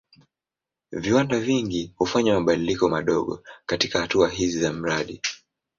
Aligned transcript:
Viwanda 0.91 1.39
vingi 1.39 1.93
hufanya 1.97 2.33
mabadiliko 2.33 2.89
madogo 2.89 3.43
katika 3.65 3.99
hatua 4.01 4.29
hizi 4.29 4.59
za 4.59 4.73
mradi. 4.73 5.21